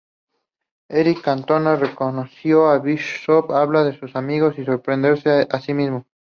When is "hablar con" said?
3.51-3.99